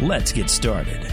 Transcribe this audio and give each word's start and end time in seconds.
Let's 0.00 0.32
get 0.32 0.50
started. 0.50 1.12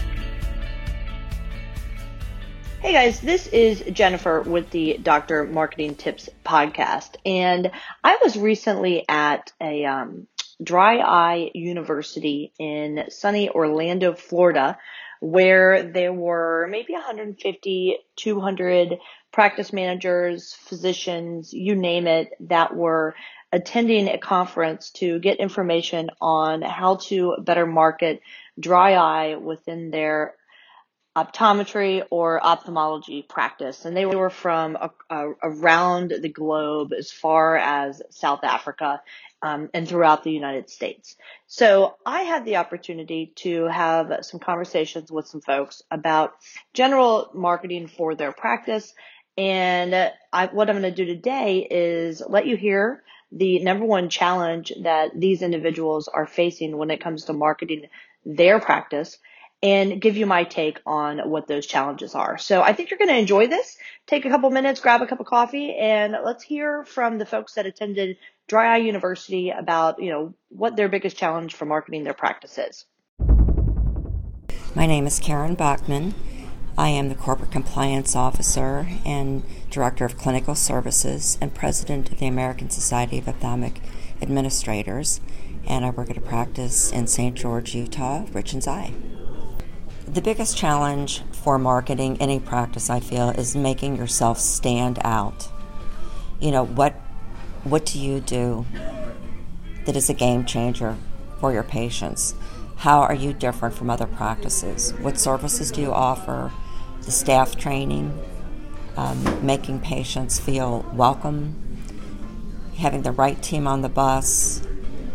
Hey 2.80 2.92
guys, 2.92 3.20
this 3.20 3.46
is 3.48 3.82
Jennifer 3.92 4.40
with 4.40 4.70
the 4.70 4.98
Dr. 5.00 5.44
Marketing 5.44 5.94
Tips 5.94 6.30
podcast. 6.44 7.16
And 7.24 7.70
I 8.02 8.18
was 8.22 8.38
recently 8.38 9.04
at 9.08 9.52
a 9.60 9.84
um, 9.84 10.26
dry 10.62 10.96
eye 10.96 11.50
university 11.54 12.52
in 12.58 13.04
sunny 13.10 13.50
Orlando, 13.50 14.14
Florida, 14.14 14.78
where 15.20 15.82
there 15.82 16.12
were 16.12 16.66
maybe 16.70 16.94
150, 16.94 17.98
200 18.16 18.98
practice 19.30 19.72
managers, 19.72 20.54
physicians, 20.54 21.52
you 21.52 21.76
name 21.76 22.06
it, 22.06 22.30
that 22.40 22.74
were 22.74 23.14
attending 23.52 24.08
a 24.08 24.18
conference 24.18 24.90
to 24.90 25.18
get 25.18 25.38
information 25.38 26.10
on 26.20 26.62
how 26.62 26.96
to 26.96 27.36
better 27.40 27.66
market 27.66 28.20
dry 28.60 28.94
eye 28.94 29.36
within 29.36 29.90
their 29.90 30.34
optometry 31.16 32.04
or 32.10 32.44
ophthalmology 32.44 33.22
practice, 33.22 33.84
and 33.84 33.96
they 33.96 34.06
were 34.06 34.30
from 34.30 34.78
around 35.10 36.12
the 36.20 36.28
globe 36.28 36.92
as 36.96 37.10
far 37.10 37.56
as 37.56 38.00
South 38.10 38.44
Africa 38.44 39.02
um, 39.42 39.70
and 39.74 39.88
throughout 39.88 40.22
the 40.22 40.30
United 40.30 40.70
States. 40.70 41.16
So 41.46 41.96
I 42.06 42.22
had 42.22 42.44
the 42.44 42.56
opportunity 42.56 43.32
to 43.36 43.64
have 43.64 44.24
some 44.24 44.38
conversations 44.38 45.10
with 45.10 45.26
some 45.26 45.40
folks 45.40 45.82
about 45.90 46.34
general 46.74 47.30
marketing 47.34 47.88
for 47.88 48.14
their 48.14 48.32
practice. 48.32 48.94
And 49.36 50.12
I, 50.32 50.46
what 50.46 50.70
I'm 50.70 50.80
going 50.80 50.94
to 50.94 51.04
do 51.04 51.06
today 51.06 51.66
is 51.68 52.22
let 52.26 52.46
you 52.46 52.56
hear 52.56 53.02
the 53.32 53.60
number 53.60 53.84
one 53.84 54.10
challenge 54.10 54.72
that 54.82 55.10
these 55.18 55.42
individuals 55.42 56.08
are 56.08 56.26
facing 56.26 56.76
when 56.76 56.90
it 56.90 57.00
comes 57.00 57.24
to 57.24 57.32
marketing 57.32 57.86
their 58.36 58.60
practice 58.60 59.18
and 59.62 60.00
give 60.00 60.16
you 60.16 60.24
my 60.24 60.44
take 60.44 60.80
on 60.86 61.18
what 61.28 61.46
those 61.46 61.66
challenges 61.66 62.14
are. 62.14 62.38
So 62.38 62.62
I 62.62 62.72
think 62.72 62.90
you're 62.90 62.98
going 62.98 63.08
to 63.10 63.18
enjoy 63.18 63.46
this. 63.46 63.76
Take 64.06 64.24
a 64.24 64.30
couple 64.30 64.50
minutes, 64.50 64.80
grab 64.80 65.02
a 65.02 65.06
cup 65.06 65.20
of 65.20 65.26
coffee, 65.26 65.76
and 65.76 66.16
let's 66.24 66.42
hear 66.42 66.84
from 66.84 67.18
the 67.18 67.26
folks 67.26 67.54
that 67.54 67.66
attended 67.66 68.16
Dry 68.48 68.74
Eye 68.74 68.78
University 68.78 69.50
about, 69.50 70.02
you 70.02 70.10
know, 70.10 70.34
what 70.48 70.76
their 70.76 70.88
biggest 70.88 71.16
challenge 71.16 71.54
for 71.54 71.66
marketing 71.66 72.04
their 72.04 72.14
practice 72.14 72.56
is. 72.58 72.86
My 74.74 74.86
name 74.86 75.06
is 75.06 75.18
Karen 75.18 75.54
Bachman. 75.54 76.14
I 76.78 76.88
am 76.88 77.10
the 77.10 77.14
Corporate 77.14 77.50
Compliance 77.50 78.16
Officer 78.16 78.88
and 79.04 79.42
Director 79.68 80.06
of 80.06 80.16
Clinical 80.16 80.54
Services 80.54 81.36
and 81.40 81.54
President 81.54 82.10
of 82.10 82.18
the 82.18 82.26
American 82.26 82.70
Society 82.70 83.18
of 83.18 83.28
Ophthalmic 83.28 83.80
Administrators, 84.22 85.20
and 85.66 85.84
I 85.84 85.90
work 85.90 86.10
at 86.10 86.16
a 86.16 86.20
practice 86.20 86.92
in 86.92 87.06
St. 87.06 87.36
George, 87.36 87.74
Utah, 87.74 88.24
Richens 88.26 88.66
Eye. 88.66 88.92
The 90.06 90.20
biggest 90.20 90.56
challenge 90.56 91.22
for 91.30 91.58
marketing 91.58 92.16
any 92.20 92.40
practice, 92.40 92.90
I 92.90 93.00
feel, 93.00 93.30
is 93.30 93.54
making 93.54 93.96
yourself 93.96 94.38
stand 94.38 94.98
out. 95.02 95.48
You 96.40 96.50
know, 96.50 96.64
what 96.64 96.94
what 97.62 97.84
do 97.84 98.00
you 98.00 98.20
do 98.20 98.64
that 99.84 99.94
is 99.94 100.08
a 100.08 100.14
game 100.14 100.44
changer 100.44 100.96
for 101.38 101.52
your 101.52 101.62
patients? 101.62 102.34
How 102.76 103.00
are 103.00 103.14
you 103.14 103.34
different 103.34 103.74
from 103.74 103.90
other 103.90 104.06
practices? 104.06 104.92
What 105.00 105.18
services 105.18 105.70
do 105.70 105.82
you 105.82 105.92
offer? 105.92 106.50
The 107.02 107.10
staff 107.10 107.56
training, 107.56 108.18
um, 108.96 109.46
making 109.46 109.80
patients 109.80 110.40
feel 110.40 110.86
welcome, 110.94 111.54
having 112.76 113.02
the 113.02 113.12
right 113.12 113.40
team 113.42 113.66
on 113.66 113.82
the 113.82 113.88
bus. 113.88 114.62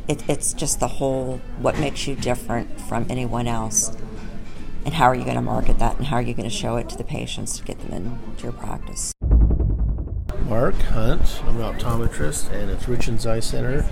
It, 0.07 0.27
it's 0.29 0.53
just 0.53 0.79
the 0.79 0.87
whole 0.87 1.41
what 1.59 1.79
makes 1.79 2.07
you 2.07 2.15
different 2.15 2.79
from 2.81 3.07
anyone 3.09 3.47
else 3.47 3.95
and 4.85 4.93
how 4.93 5.05
are 5.05 5.15
you 5.15 5.23
going 5.23 5.35
to 5.35 5.41
market 5.41 5.79
that 5.79 5.97
and 5.97 6.05
how 6.05 6.17
are 6.17 6.21
you 6.21 6.33
going 6.33 6.49
to 6.49 6.55
show 6.55 6.77
it 6.77 6.87
to 6.89 6.97
the 6.97 7.03
patients 7.03 7.57
to 7.57 7.65
get 7.65 7.79
them 7.79 8.19
into 8.27 8.43
your 8.43 8.51
practice. 8.51 9.11
Mark 10.47 10.75
Hunt. 10.75 11.41
I'm 11.45 11.59
an 11.59 11.73
optometrist, 11.73 12.51
and 12.51 12.69
it's 12.69 12.83
Richens 12.83 13.25
Eye 13.25 13.39
Center, 13.39 13.83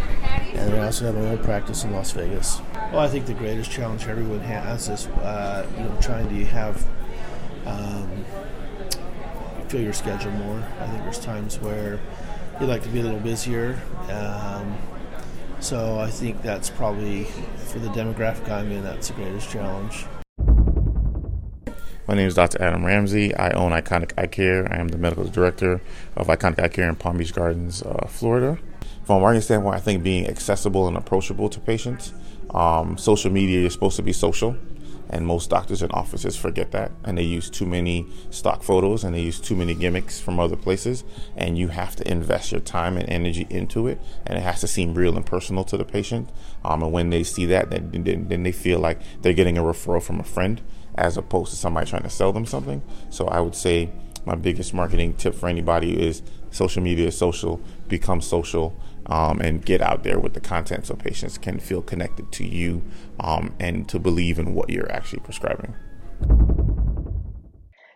and 0.53 0.75
I 0.75 0.85
also 0.85 1.06
have 1.06 1.16
my 1.16 1.31
own 1.31 1.40
practice 1.40 1.84
in 1.84 1.91
Las 1.91 2.12
Vegas. 2.12 2.62
Well, 2.91 3.00
I 3.00 3.07
think 3.07 3.25
the 3.25 3.34
greatest 3.34 3.72
challenge 3.72 4.06
everyone 4.06 4.40
has 4.41 4.88
is, 4.88 5.07
uh, 5.07 5.68
you 5.75 5.84
know, 5.84 5.97
trying 6.00 6.29
to 6.29 6.46
have 6.46 6.85
um, 7.66 8.23
fill 9.68 9.81
your 9.81 9.94
schedule 9.94 10.31
more. 10.31 10.63
I 10.79 10.88
think 10.90 11.02
there's 11.03 11.19
times 11.19 11.59
where 11.59 12.00
you'd 12.59 12.69
like 12.69 12.84
to 12.84 12.90
be 12.90 13.00
a 13.00 13.03
little 13.03 13.19
busier. 13.19 13.81
Um, 14.12 14.78
so 15.63 15.97
I 15.97 16.09
think 16.09 16.41
that's 16.41 16.69
probably 16.69 17.24
for 17.24 17.79
the 17.79 17.88
demographic 17.90 18.50
I'm 18.50 18.69
in. 18.69 18.84
That's 18.84 19.07
the 19.07 19.13
greatest 19.13 19.50
challenge. 19.50 20.06
My 22.06 22.16
name 22.16 22.28
is 22.28 22.35
Dr. 22.35 22.62
Adam 22.62 22.85
Ramsey. 22.85 23.34
I 23.34 23.51
own 23.51 23.72
Iconic 23.72 24.12
Eye 24.18 24.28
Care. 24.28 24.69
I 24.72 24.75
am 24.78 24.90
the 24.90 24.97
medical 24.97 25.23
director 25.23 25.81
of 26.18 26.28
Iconic 26.28 26.62
Eye 26.62 26.68
Care 26.68 26.90
in 26.90 26.96
Palm 26.96 27.18
Beach 27.18 27.34
Gardens, 27.34 27.81
uh, 27.81 28.07
Florida. 28.07 28.59
From 29.06 29.18
a 29.18 29.19
marketing 29.22 29.41
standpoint, 29.41 29.75
I 29.78 29.79
think 29.79 30.03
being 30.03 30.28
accessible 30.28 30.88
and 30.90 30.97
approachable 30.97 31.47
to 31.50 31.59
patients. 31.62 32.13
Um, 32.50 32.97
social 32.97 33.31
media 33.31 33.66
is 33.66 33.72
supposed 33.72 33.96
to 33.96 34.03
be 34.03 34.12
social, 34.12 34.57
and 35.13 35.28
most 35.28 35.51
doctors 35.51 35.84
and 35.84 35.91
offices 35.94 36.35
forget 36.35 36.72
that, 36.72 36.91
and 37.03 37.19
they 37.19 37.24
use 37.24 37.47
too 37.47 37.68
many 37.68 38.07
stock 38.31 38.63
photos 38.63 39.03
and 39.03 39.13
they 39.13 39.22
use 39.22 39.40
too 39.40 39.56
many 39.56 39.75
gimmicks 39.75 40.19
from 40.19 40.40
other 40.40 40.56
places. 40.56 41.03
And 41.38 41.56
you 41.56 41.68
have 41.68 41.96
to 41.97 42.12
invest 42.12 42.51
your 42.51 42.62
time 42.62 42.97
and 42.97 43.07
energy 43.07 43.46
into 43.52 43.88
it, 43.88 44.02
and 44.25 44.40
it 44.40 44.41
has 44.41 44.62
to 44.62 44.68
seem 44.68 44.96
real 44.96 45.16
and 45.16 45.23
personal 45.23 45.63
to 45.66 45.78
the 45.78 45.85
patient. 45.85 46.31
Um, 46.66 46.81
and 46.81 46.91
when 46.91 47.12
they 47.12 47.22
see 47.22 47.46
that, 47.46 47.69
then, 47.69 48.25
then 48.28 48.41
they 48.41 48.52
feel 48.52 48.79
like 48.79 49.00
they're 49.22 49.34
getting 49.34 49.56
a 49.56 49.62
referral 49.62 50.02
from 50.02 50.19
a 50.19 50.23
friend 50.23 50.62
as 50.96 51.16
opposed 51.16 51.52
to 51.52 51.57
somebody 51.57 51.88
trying 51.88 52.03
to 52.03 52.09
sell 52.09 52.34
them 52.34 52.47
something. 52.47 52.81
So 53.12 53.28
I 53.28 53.40
would 53.40 53.56
say 53.56 53.91
my 54.25 54.35
biggest 54.35 54.73
marketing 54.73 55.13
tip 55.13 55.35
for 55.35 55.47
anybody 55.47 55.94
is 56.02 56.23
social 56.50 56.81
media 56.81 57.07
is 57.09 57.18
social, 57.18 57.62
become 57.88 58.19
social, 58.19 58.75
um, 59.08 59.40
and 59.41 59.66
get 59.66 59.81
out 59.81 60.03
there 60.03 60.19
with 60.19 60.34
the 60.34 60.40
content 60.40 60.86
so 60.86 60.96
patients 60.96 61.38
can 61.38 61.59
feel 61.59 61.81
connected 61.81 62.31
to 62.34 62.46
you 62.46 62.81
um, 63.19 63.53
and 63.59 63.88
to 63.90 64.00
believe 64.00 64.40
in 64.40 64.53
what 64.53 64.69
you're 64.69 64.91
actually 64.91 65.19
prescribing. 65.19 65.75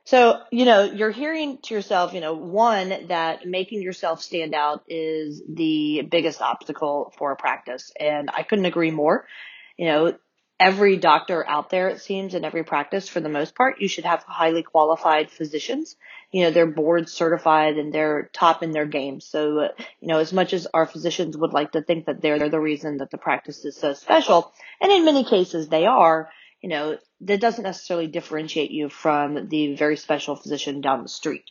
So, 0.07 0.39
you 0.51 0.63
know, 0.63 0.83
you're 0.83 1.11
hearing 1.11 1.57
to 1.63 1.73
yourself, 1.73 2.13
you 2.13 2.21
know, 2.21 2.33
one, 2.33 3.07
that 3.07 3.45
making 3.45 3.81
yourself 3.81 4.21
stand 4.21 4.53
out 4.53 4.83
is 4.87 5.43
the 5.49 6.07
biggest 6.09 6.41
obstacle 6.41 7.13
for 7.17 7.33
a 7.33 7.35
practice. 7.35 7.91
And 7.99 8.29
I 8.33 8.43
couldn't 8.43 8.63
agree 8.63 8.91
more. 8.91 9.27
You 9.75 9.87
know, 9.87 10.17
every 10.59 10.97
doctor 10.97 11.47
out 11.47 11.69
there, 11.69 11.89
it 11.89 12.01
seems, 12.01 12.33
in 12.33 12.43
every 12.43 12.63
practice, 12.63 13.07
for 13.07 13.19
the 13.19 13.29
most 13.29 13.55
part, 13.55 13.79
you 13.79 13.87
should 13.87 14.05
have 14.05 14.23
highly 14.23 14.63
qualified 14.63 15.29
physicians. 15.29 15.95
You 16.31 16.43
know, 16.43 16.51
they're 16.51 16.65
board 16.65 17.09
certified 17.09 17.77
and 17.77 17.93
they're 17.93 18.29
top 18.33 18.63
in 18.63 18.71
their 18.71 18.85
game. 18.85 19.21
So, 19.21 19.59
uh, 19.59 19.67
you 20.01 20.07
know, 20.07 20.19
as 20.19 20.33
much 20.33 20.53
as 20.53 20.67
our 20.73 20.85
physicians 20.85 21.37
would 21.37 21.53
like 21.53 21.73
to 21.73 21.81
think 21.81 22.05
that 22.05 22.21
they're 22.21 22.49
the 22.49 22.59
reason 22.59 22.97
that 22.97 23.11
the 23.11 23.17
practice 23.17 23.63
is 23.65 23.77
so 23.77 23.93
special, 23.93 24.51
and 24.81 24.91
in 24.91 25.05
many 25.05 25.23
cases 25.23 25.67
they 25.67 25.85
are, 25.85 26.29
you 26.61 26.69
know, 26.69 26.97
that 27.21 27.39
doesn't 27.39 27.63
necessarily 27.63 28.07
differentiate 28.07 28.71
you 28.71 28.89
from 28.89 29.49
the 29.49 29.75
very 29.75 29.95
special 29.95 30.35
physician 30.35 30.81
down 30.81 31.03
the 31.03 31.09
street. 31.09 31.45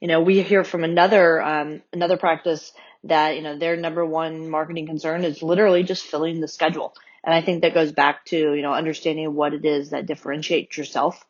You 0.00 0.08
know, 0.08 0.20
we 0.20 0.42
hear 0.42 0.64
from 0.64 0.84
another, 0.84 1.42
um, 1.42 1.82
another 1.92 2.16
practice 2.16 2.72
that, 3.04 3.36
you 3.36 3.42
know, 3.42 3.58
their 3.58 3.76
number 3.76 4.04
one 4.04 4.48
marketing 4.48 4.86
concern 4.86 5.24
is 5.24 5.42
literally 5.42 5.82
just 5.82 6.04
filling 6.04 6.40
the 6.40 6.48
schedule 6.48 6.94
and 7.28 7.34
I 7.34 7.42
think 7.42 7.60
that 7.60 7.74
goes 7.74 7.92
back 7.92 8.24
to, 8.28 8.54
you 8.54 8.62
know, 8.62 8.72
understanding 8.72 9.34
what 9.34 9.52
it 9.52 9.66
is 9.66 9.90
that 9.90 10.06
differentiates 10.06 10.78
yourself. 10.78 11.26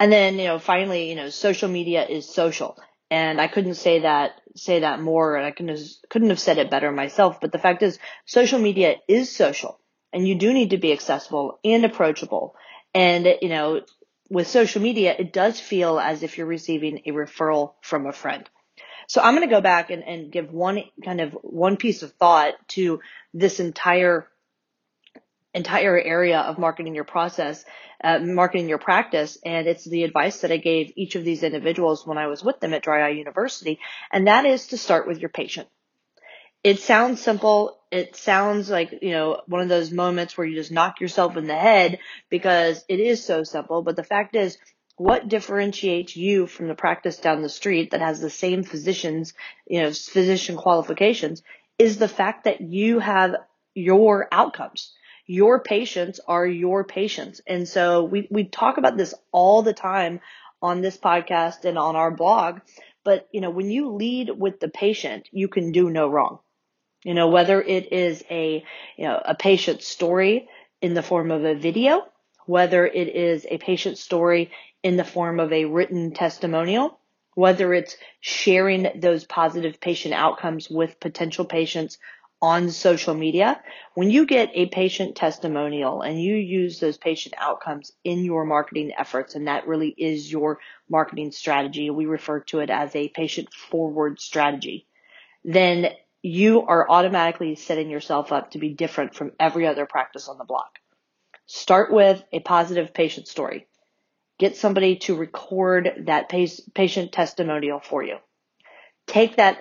And 0.00 0.10
then, 0.10 0.40
you 0.40 0.46
know, 0.46 0.58
finally, 0.58 1.08
you 1.08 1.14
know, 1.14 1.28
social 1.28 1.68
media 1.68 2.04
is 2.04 2.28
social. 2.28 2.76
And 3.12 3.40
I 3.40 3.46
couldn't 3.46 3.76
say 3.76 4.00
that, 4.00 4.32
say 4.56 4.80
that 4.80 5.00
more 5.00 5.36
and 5.36 5.46
I 5.46 5.52
couldn't 5.52 5.76
have, 5.76 5.86
couldn't 6.08 6.30
have 6.30 6.40
said 6.40 6.58
it 6.58 6.68
better 6.68 6.90
myself. 6.90 7.40
But 7.40 7.52
the 7.52 7.60
fact 7.60 7.84
is 7.84 8.00
social 8.26 8.58
media 8.58 8.96
is 9.06 9.30
social 9.30 9.78
and 10.12 10.26
you 10.26 10.34
do 10.34 10.52
need 10.52 10.70
to 10.70 10.78
be 10.78 10.92
accessible 10.92 11.60
and 11.64 11.84
approachable. 11.84 12.56
And, 12.92 13.24
you 13.40 13.50
know, 13.50 13.82
with 14.30 14.48
social 14.48 14.82
media, 14.82 15.14
it 15.16 15.32
does 15.32 15.60
feel 15.60 16.00
as 16.00 16.24
if 16.24 16.38
you're 16.38 16.46
receiving 16.48 17.02
a 17.06 17.12
referral 17.12 17.74
from 17.82 18.08
a 18.08 18.12
friend. 18.12 18.50
So 19.06 19.20
I'm 19.20 19.36
going 19.36 19.48
to 19.48 19.54
go 19.54 19.60
back 19.60 19.90
and, 19.90 20.02
and 20.02 20.32
give 20.32 20.52
one 20.52 20.82
kind 21.04 21.20
of 21.20 21.34
one 21.42 21.76
piece 21.76 22.02
of 22.02 22.14
thought 22.14 22.54
to 22.70 22.98
this 23.32 23.60
entire 23.60 24.26
entire 25.54 25.98
area 25.98 26.40
of 26.40 26.58
marketing 26.58 26.94
your 26.94 27.04
process, 27.04 27.64
uh, 28.02 28.18
marketing 28.20 28.68
your 28.68 28.78
practice. 28.78 29.38
And 29.44 29.66
it's 29.66 29.84
the 29.84 30.04
advice 30.04 30.40
that 30.40 30.52
I 30.52 30.56
gave 30.56 30.92
each 30.96 31.16
of 31.16 31.24
these 31.24 31.42
individuals 31.42 32.06
when 32.06 32.18
I 32.18 32.28
was 32.28 32.44
with 32.44 32.60
them 32.60 32.74
at 32.74 32.82
Dry 32.82 33.06
Eye 33.06 33.10
University. 33.10 33.80
And 34.12 34.26
that 34.26 34.46
is 34.46 34.68
to 34.68 34.78
start 34.78 35.06
with 35.06 35.18
your 35.18 35.30
patient. 35.30 35.68
It 36.62 36.80
sounds 36.80 37.22
simple. 37.22 37.78
It 37.90 38.16
sounds 38.16 38.68
like, 38.68 38.98
you 39.02 39.10
know, 39.10 39.40
one 39.46 39.62
of 39.62 39.68
those 39.68 39.90
moments 39.90 40.36
where 40.36 40.46
you 40.46 40.54
just 40.54 40.70
knock 40.70 41.00
yourself 41.00 41.36
in 41.36 41.46
the 41.46 41.56
head 41.56 41.98
because 42.28 42.84
it 42.88 43.00
is 43.00 43.24
so 43.24 43.44
simple. 43.44 43.82
But 43.82 43.96
the 43.96 44.04
fact 44.04 44.36
is, 44.36 44.58
what 44.96 45.28
differentiates 45.28 46.14
you 46.14 46.46
from 46.46 46.68
the 46.68 46.74
practice 46.74 47.16
down 47.16 47.40
the 47.40 47.48
street 47.48 47.92
that 47.92 48.02
has 48.02 48.20
the 48.20 48.28
same 48.28 48.62
physicians, 48.62 49.32
you 49.66 49.80
know, 49.80 49.90
physician 49.90 50.56
qualifications 50.58 51.42
is 51.78 51.96
the 51.96 52.08
fact 52.08 52.44
that 52.44 52.60
you 52.60 52.98
have 52.98 53.34
your 53.74 54.28
outcomes 54.30 54.92
your 55.30 55.60
patients 55.60 56.18
are 56.26 56.44
your 56.44 56.82
patients. 56.82 57.40
And 57.46 57.68
so 57.68 58.02
we, 58.02 58.26
we 58.32 58.42
talk 58.42 58.78
about 58.78 58.96
this 58.96 59.14
all 59.30 59.62
the 59.62 59.72
time 59.72 60.18
on 60.60 60.80
this 60.80 60.96
podcast 60.96 61.64
and 61.64 61.78
on 61.78 61.94
our 61.94 62.10
blog. 62.10 62.58
But, 63.04 63.28
you 63.30 63.40
know, 63.40 63.50
when 63.50 63.70
you 63.70 63.92
lead 63.92 64.30
with 64.36 64.58
the 64.58 64.68
patient, 64.68 65.28
you 65.30 65.46
can 65.46 65.70
do 65.70 65.88
no 65.88 66.08
wrong. 66.08 66.40
You 67.04 67.14
know, 67.14 67.28
whether 67.28 67.62
it 67.62 67.92
is 67.92 68.24
a, 68.28 68.64
you 68.96 69.06
know, 69.06 69.22
a 69.24 69.36
patient 69.36 69.84
story 69.84 70.48
in 70.82 70.94
the 70.94 71.02
form 71.02 71.30
of 71.30 71.44
a 71.44 71.54
video, 71.54 72.02
whether 72.46 72.84
it 72.84 73.08
is 73.14 73.46
a 73.48 73.58
patient 73.58 73.98
story 73.98 74.50
in 74.82 74.96
the 74.96 75.04
form 75.04 75.38
of 75.38 75.52
a 75.52 75.64
written 75.64 76.12
testimonial, 76.12 76.98
whether 77.36 77.72
it's 77.72 77.96
sharing 78.18 78.88
those 78.96 79.24
positive 79.24 79.80
patient 79.80 80.12
outcomes 80.12 80.68
with 80.68 80.98
potential 80.98 81.44
patients 81.44 81.98
on 82.42 82.70
social 82.70 83.14
media, 83.14 83.60
when 83.94 84.10
you 84.10 84.24
get 84.24 84.50
a 84.54 84.66
patient 84.66 85.14
testimonial 85.14 86.00
and 86.00 86.20
you 86.20 86.34
use 86.34 86.80
those 86.80 86.96
patient 86.96 87.34
outcomes 87.38 87.92
in 88.02 88.24
your 88.24 88.44
marketing 88.44 88.92
efforts, 88.96 89.34
and 89.34 89.46
that 89.46 89.66
really 89.66 89.88
is 89.88 90.30
your 90.30 90.58
marketing 90.88 91.32
strategy, 91.32 91.90
we 91.90 92.06
refer 92.06 92.40
to 92.40 92.60
it 92.60 92.70
as 92.70 92.96
a 92.96 93.08
patient 93.08 93.52
forward 93.52 94.20
strategy, 94.20 94.86
then 95.44 95.88
you 96.22 96.62
are 96.62 96.90
automatically 96.90 97.54
setting 97.56 97.90
yourself 97.90 98.32
up 98.32 98.50
to 98.50 98.58
be 98.58 98.74
different 98.74 99.14
from 99.14 99.32
every 99.38 99.66
other 99.66 99.86
practice 99.86 100.28
on 100.28 100.38
the 100.38 100.44
block. 100.44 100.78
Start 101.46 101.92
with 101.92 102.22
a 102.32 102.40
positive 102.40 102.94
patient 102.94 103.26
story. 103.26 103.66
Get 104.38 104.56
somebody 104.56 104.96
to 104.96 105.16
record 105.16 106.04
that 106.06 106.30
patient 106.30 107.12
testimonial 107.12 107.80
for 107.80 108.02
you. 108.02 108.16
Take 109.06 109.36
that 109.36 109.58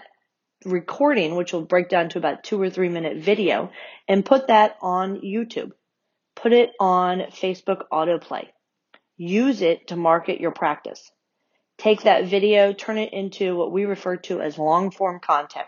recording, 0.66 1.36
which 1.36 1.54
will 1.54 1.62
break 1.62 1.90
down 1.90 2.10
to 2.10 2.18
about 2.18 2.44
two 2.44 2.62
or 2.62 2.70
three 2.70 2.90
minute 2.90 3.18
video, 3.18 3.72
and 4.08 4.26
put 4.26 4.48
that 4.48 4.78
on 4.82 5.22
YouTube. 5.22 5.72
Put 6.36 6.54
it 6.54 6.72
on 6.80 7.20
Facebook 7.32 7.84
autoplay. 7.92 8.48
Use 9.18 9.62
it 9.62 9.88
to 9.90 9.96
market 9.96 10.40
your 10.40 10.52
practice. 10.52 11.12
Take 11.78 12.04
that 12.04 12.26
video, 12.26 12.74
turn 12.74 12.98
it 12.98 13.14
into 13.14 13.56
what 13.56 13.72
we 13.72 13.86
refer 13.86 14.18
to 14.18 14.42
as 14.42 14.58
long 14.58 14.92
form 14.92 15.20
content. 15.20 15.68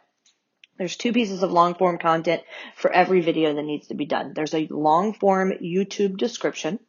There's 0.77 0.95
two 0.95 1.13
pieces 1.13 1.43
of 1.43 1.51
long 1.51 1.75
form 1.75 1.97
content 1.97 2.41
for 2.75 2.91
every 2.91 3.21
video 3.21 3.53
that 3.53 3.63
needs 3.63 3.87
to 3.87 3.93
be 3.93 4.05
done. 4.05 4.33
There's 4.33 4.53
a 4.53 4.67
long 4.69 5.13
form 5.13 5.53
YouTube 5.61 6.17
description. 6.17 6.79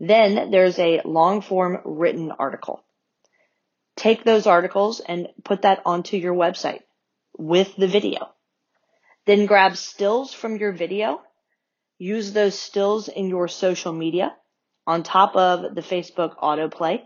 Then 0.00 0.50
there's 0.50 0.78
a 0.78 1.00
long 1.04 1.40
form 1.40 1.80
written 1.84 2.32
article. 2.32 2.84
Take 3.96 4.24
those 4.24 4.46
articles 4.46 5.00
and 5.00 5.28
put 5.44 5.62
that 5.62 5.82
onto 5.86 6.16
your 6.16 6.34
website 6.34 6.80
with 7.38 7.74
the 7.76 7.88
video. 7.88 8.30
Then 9.26 9.46
grab 9.46 9.76
stills 9.76 10.32
from 10.32 10.56
your 10.56 10.72
video. 10.72 11.22
Use 11.98 12.32
those 12.32 12.58
stills 12.58 13.08
in 13.08 13.28
your 13.28 13.48
social 13.48 13.92
media 13.92 14.34
on 14.86 15.02
top 15.02 15.36
of 15.36 15.74
the 15.74 15.80
Facebook 15.80 16.36
autoplay. 16.38 17.02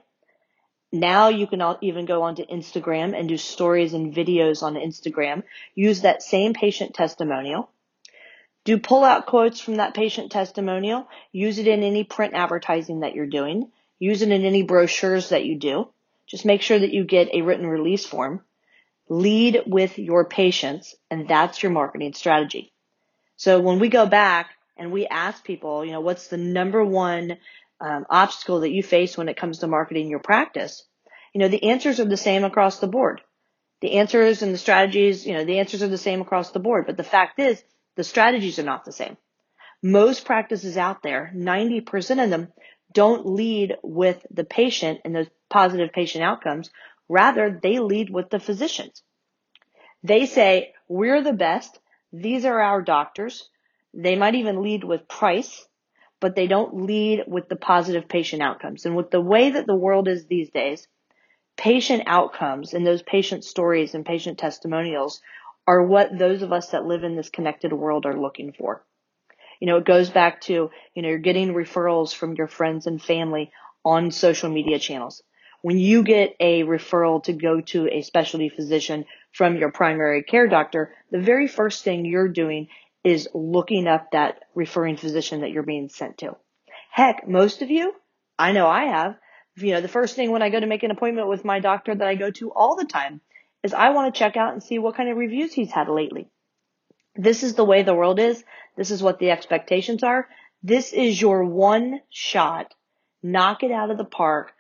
Now 0.91 1.29
you 1.29 1.47
can 1.47 1.63
even 1.83 2.07
go 2.07 2.23
onto 2.23 2.47
Instagram 2.47 3.19
and 3.19 3.29
do 3.29 3.37
stories 3.37 3.93
and 3.93 4.15
videos 4.15 4.63
on 4.63 4.75
Instagram. 4.75 5.43
Use 5.75 6.01
that 6.01 6.23
same 6.23 6.55
patient 6.55 6.95
testimonial. 6.95 7.71
Do 8.65 8.79
pull 8.79 9.05
out 9.05 9.27
quotes 9.27 9.61
from 9.61 9.77
that 9.77 9.95
patient 9.95 10.33
testimonial. 10.33 11.09
Use 11.31 11.59
it 11.59 11.69
in 11.69 11.83
any 11.83 12.05
print 12.05 12.35
advertising 12.35 13.01
that 13.01 13.15
you're 13.15 13.27
doing. 13.27 13.71
Use 13.99 14.23
it 14.23 14.31
in 14.31 14.45
any 14.45 14.63
brochures 14.63 15.29
that 15.29 15.45
you 15.45 15.57
do. 15.57 15.89
Just 16.27 16.45
make 16.45 16.63
sure 16.63 16.79
that 16.79 16.93
you 16.93 17.05
get 17.05 17.29
a 17.33 17.43
written 17.43 17.67
release 17.67 18.05
form. 18.05 18.43
Lead 19.09 19.63
with 19.67 19.99
your 19.99 20.25
patients, 20.25 20.95
and 21.11 21.29
that's 21.29 21.63
your 21.63 21.73
marketing 21.73 22.13
strategy. 22.15 22.73
So 23.37 23.61
when 23.61 23.79
we 23.79 23.89
go 23.89 24.07
back 24.07 24.51
and 24.77 24.93
we 24.93 25.07
ask 25.07 25.45
people, 25.45 25.85
you 25.85 25.93
know, 25.93 26.01
what's 26.01 26.29
the 26.29 26.37
number 26.37 26.85
one 26.85 27.39
um, 27.81 28.07
obstacle 28.11 28.61
that 28.61 28.73
you 28.73 28.83
face 28.83 29.17
when 29.17 29.29
it 29.29 29.37
comes 29.37 29.59
to 29.59 29.67
marketing 29.67 30.09
your 30.09 30.19
practice? 30.19 30.85
You 31.33 31.41
know, 31.41 31.49
the 31.49 31.65
answers 31.65 32.01
are 32.01 32.05
the 32.05 32.17
same 32.17 32.45
across 32.45 32.81
the 32.81 32.87
board. 32.87 33.21
The 33.81 33.93
answers 33.93 34.43
and 34.43 34.53
the 34.53 34.59
strategies, 34.59 35.25
you 35.25 35.35
know, 35.35 35.45
the 35.45 35.61
answers 35.61 35.83
are 35.83 35.89
the 35.89 35.99
same 35.99 36.21
across 36.21 36.51
the 36.51 36.59
board. 36.59 36.87
But 36.87 36.97
the 36.97 37.05
fact 37.05 37.39
is, 37.39 37.63
the 37.97 38.05
strategies 38.05 38.59
are 38.59 38.65
not 38.65 38.85
the 38.85 38.93
same. 38.93 39.17
Most 39.83 40.25
practices 40.25 40.77
out 40.77 41.03
there, 41.03 41.33
90% 41.35 42.25
of 42.25 42.31
them 42.31 42.49
don't 42.93 43.27
lead 43.27 43.77
with 43.83 44.25
the 44.31 44.45
patient 44.45 45.01
and 45.05 45.15
those 45.15 45.29
positive 45.49 45.93
patient 45.93 46.25
outcomes. 46.25 46.71
Rather, 47.09 47.59
they 47.63 47.79
lead 47.79 48.11
with 48.11 48.31
the 48.31 48.41
physicians. 48.41 49.03
They 50.03 50.27
say, 50.27 50.75
we're 50.89 51.23
the 51.23 51.33
best. 51.33 51.79
These 52.13 52.45
are 52.45 52.61
our 52.61 52.83
doctors. 52.83 53.49
They 53.95 54.17
might 54.17 54.35
even 54.35 54.63
lead 54.63 54.85
with 54.85 55.09
price, 55.09 55.67
but 56.21 56.37
they 56.37 56.47
don't 56.47 56.85
lead 56.85 57.25
with 57.27 57.49
the 57.49 57.57
positive 57.57 58.09
patient 58.09 58.43
outcomes. 58.43 58.85
And 58.87 58.97
with 58.97 59.11
the 59.11 59.21
way 59.21 59.51
that 59.51 59.67
the 59.67 59.75
world 59.75 60.09
is 60.09 60.27
these 60.27 60.51
days, 60.51 60.87
patient 61.57 62.05
outcomes 62.07 62.75
and 62.75 62.87
those 62.87 63.03
patient 63.03 63.45
stories 63.45 63.95
and 63.95 64.05
patient 64.05 64.39
testimonials 64.39 65.21
are 65.67 65.83
what 65.83 66.17
those 66.17 66.43
of 66.43 66.53
us 66.53 66.71
that 66.71 66.87
live 66.87 67.05
in 67.05 67.17
this 67.17 67.29
connected 67.31 67.73
world 67.73 68.07
are 68.07 68.19
looking 68.19 68.53
for. 68.53 68.85
You 69.61 69.67
know, 69.67 69.79
it 69.79 69.85
goes 69.85 70.09
back 70.09 70.41
to, 70.43 70.71
you 70.95 71.03
know, 71.03 71.09
you're 71.09 71.19
getting 71.19 71.53
referrals 71.53 72.15
from 72.15 72.35
your 72.35 72.47
friends 72.47 72.87
and 72.87 73.03
family 73.03 73.51
on 73.85 74.11
social 74.11 74.51
media 74.51 74.79
channels 74.79 75.23
when 75.63 75.79
you 75.79 76.03
get 76.03 76.37
a 76.41 76.63
referral 76.63 77.23
to 77.25 77.33
go 77.33 77.61
to 77.61 77.89
a 77.89 78.03
specialty 78.03 78.49
physician 78.49 79.05
from 79.33 79.57
your 79.57 79.73
primary 79.73 80.23
care 80.23 80.47
doctor, 80.47 80.95
the 81.11 81.21
very 81.21 81.49
first 81.49 81.85
thing 81.85 82.05
you're 82.05 82.29
doing 82.29 82.69
is 83.05 83.29
looking 83.35 83.87
up 83.87 84.13
that 84.13 84.45
referring 84.55 84.97
physician 84.97 85.41
that 85.41 85.51
you're 85.51 85.63
being 85.63 85.89
sent 85.89 86.19
to. 86.19 86.37
Heck, 86.91 87.29
most 87.29 87.63
of 87.63 87.71
you, 87.71 87.95
I 88.39 88.53
know 88.53 88.67
I 88.67 88.85
have, 88.85 89.17
you 89.57 89.73
know, 89.73 89.81
the 89.81 89.89
first 89.89 90.15
thing 90.15 90.31
when 90.31 90.43
I 90.43 90.51
go 90.51 90.61
to 90.61 90.67
make 90.67 90.83
an 90.83 90.91
appointment 90.91 91.29
with 91.29 91.45
my 91.45 91.61
doctor 91.61 91.95
that 91.95 92.07
I 92.07 92.15
go 92.15 92.31
to 92.33 92.53
all 92.53 92.77
the 92.77 92.85
time 92.85 93.21
is 93.63 93.75
I 93.75 93.91
want 93.91 94.15
to 94.15 94.19
check 94.19 94.37
out 94.37 94.53
and 94.53 94.63
see 94.63 94.79
what 94.79 94.97
kind 94.97 95.11
of 95.11 95.17
reviews 95.17 95.53
he's 95.53 95.73
had 95.73 95.89
lately. 95.89 96.29
This 97.17 97.43
is 97.43 97.55
the 97.55 97.65
way 97.65 97.83
the 97.83 97.95
world 97.95 98.21
is. 98.21 98.43
This 98.77 98.93
is 98.93 99.03
what 99.03 99.19
the 99.19 99.33
expectations 99.33 100.05
are. 100.05 100.29
This 100.63 100.93
is 100.93 101.21
your 101.21 101.45
one 101.45 102.01
shot. 102.11 102.75
Knock 103.23 103.65
it 103.65 103.73
out 103.73 103.91
of 103.91 103.99
the 103.99 104.05
park 104.05 104.53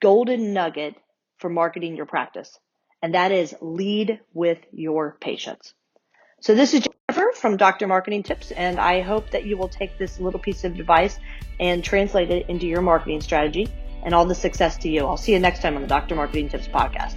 golden 0.00 0.52
nugget 0.52 0.94
for 1.38 1.48
marketing 1.48 1.96
your 1.96 2.06
practice. 2.06 2.58
And 3.02 3.14
that 3.14 3.32
is 3.32 3.54
lead 3.60 4.20
with 4.34 4.58
your 4.72 5.16
patients. 5.20 5.74
So 6.40 6.54
this 6.54 6.74
is 6.74 6.86
Jennifer 7.08 7.32
from 7.34 7.56
Dr. 7.56 7.86
Marketing 7.86 8.22
Tips, 8.22 8.52
and 8.52 8.78
I 8.78 9.00
hope 9.00 9.30
that 9.30 9.44
you 9.44 9.56
will 9.56 9.68
take 9.68 9.98
this 9.98 10.20
little 10.20 10.38
piece 10.38 10.64
of 10.64 10.78
advice 10.78 11.18
and 11.58 11.82
translate 11.82 12.30
it 12.30 12.48
into 12.48 12.66
your 12.66 12.80
marketing 12.80 13.20
strategy 13.20 13.68
and 14.04 14.14
all 14.14 14.24
the 14.24 14.34
success 14.34 14.76
to 14.78 14.88
you. 14.88 15.04
I'll 15.04 15.16
see 15.16 15.32
you 15.32 15.40
next 15.40 15.62
time 15.62 15.74
on 15.74 15.82
the 15.82 15.88
Dr. 15.88 16.14
Marketing 16.14 16.48
Tips 16.48 16.68
podcast. 16.68 17.16